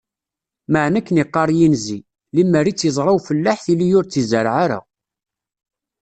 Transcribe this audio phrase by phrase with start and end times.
[0.71, 1.99] Meεna akken iqqar yinzi:
[2.35, 4.79] limmer i tt-iẓra ufellaḥ tili ur tt-izerreɛ ara.